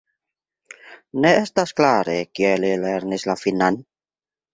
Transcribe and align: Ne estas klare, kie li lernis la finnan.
Ne 1.25 1.33
estas 1.41 1.73
klare, 1.79 2.15
kie 2.39 2.49
li 2.63 2.71
lernis 2.87 3.27
la 3.33 3.37
finnan. 3.43 3.79